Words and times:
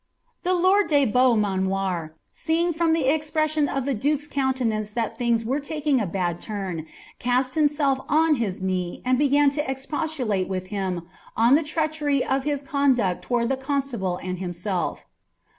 The 0.41 0.55
lord 0.55 0.87
de 0.87 1.05
Beaumanoir, 1.05 2.15
seeing 2.31 2.73
from 2.73 2.91
the 2.93 3.05
expression 3.13 3.69
of 3.69 3.85
the 3.85 3.93
dnke^s 3.93 4.27
countenance 4.27 4.89
that 4.93 5.15
things 5.19 5.45
were 5.45 5.59
taking 5.59 6.01
a 6.01 6.07
bad 6.07 6.39
turn, 6.39 6.87
cast 7.19 7.53
himself 7.53 7.99
on 8.09 8.37
his 8.37 8.61
knee, 8.63 9.03
and 9.05 9.19
began 9.19 9.51
to 9.51 9.69
expostulate 9.69 10.47
with 10.47 10.69
him 10.69 11.05
on 11.37 11.53
the 11.53 11.61
treachery 11.61 12.23
of 12.25 12.45
hi& 12.45 12.57
conduct 12.65 13.21
towards 13.21 13.49
the 13.49 13.57
constable 13.57 14.17
and 14.23 14.39
himself. 14.39 15.05